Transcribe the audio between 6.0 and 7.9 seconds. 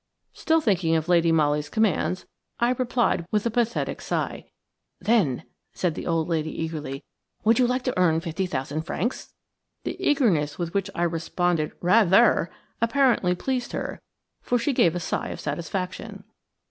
old lady, eagerly, "would you like